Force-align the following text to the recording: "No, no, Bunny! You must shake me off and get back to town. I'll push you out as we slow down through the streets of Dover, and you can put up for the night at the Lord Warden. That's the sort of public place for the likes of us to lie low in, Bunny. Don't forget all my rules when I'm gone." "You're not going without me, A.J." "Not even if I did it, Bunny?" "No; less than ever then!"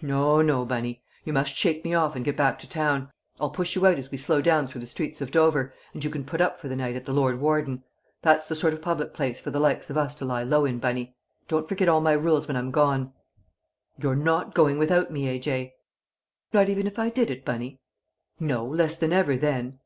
"No, 0.00 0.40
no, 0.40 0.64
Bunny! 0.64 1.02
You 1.24 1.32
must 1.32 1.56
shake 1.56 1.82
me 1.84 1.92
off 1.92 2.14
and 2.14 2.24
get 2.24 2.36
back 2.36 2.56
to 2.60 2.68
town. 2.68 3.10
I'll 3.40 3.50
push 3.50 3.74
you 3.74 3.84
out 3.84 3.98
as 3.98 4.12
we 4.12 4.16
slow 4.16 4.40
down 4.40 4.68
through 4.68 4.80
the 4.80 4.86
streets 4.86 5.20
of 5.20 5.32
Dover, 5.32 5.74
and 5.92 6.04
you 6.04 6.08
can 6.08 6.22
put 6.22 6.40
up 6.40 6.56
for 6.56 6.68
the 6.68 6.76
night 6.76 6.94
at 6.94 7.04
the 7.04 7.12
Lord 7.12 7.40
Warden. 7.40 7.82
That's 8.22 8.46
the 8.46 8.54
sort 8.54 8.74
of 8.74 8.80
public 8.80 9.12
place 9.12 9.40
for 9.40 9.50
the 9.50 9.58
likes 9.58 9.90
of 9.90 9.96
us 9.96 10.14
to 10.14 10.24
lie 10.24 10.44
low 10.44 10.64
in, 10.64 10.78
Bunny. 10.78 11.16
Don't 11.48 11.66
forget 11.68 11.88
all 11.88 12.00
my 12.00 12.12
rules 12.12 12.46
when 12.46 12.56
I'm 12.56 12.70
gone." 12.70 13.12
"You're 13.98 14.14
not 14.14 14.54
going 14.54 14.78
without 14.78 15.10
me, 15.10 15.26
A.J." 15.26 15.74
"Not 16.52 16.68
even 16.68 16.86
if 16.86 16.96
I 16.96 17.08
did 17.08 17.28
it, 17.28 17.44
Bunny?" 17.44 17.80
"No; 18.38 18.64
less 18.64 18.96
than 18.96 19.12
ever 19.12 19.36
then!" 19.36 19.80